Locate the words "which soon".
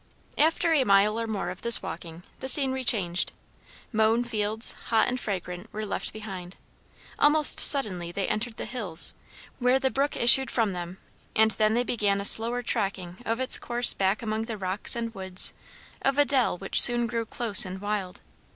16.57-17.05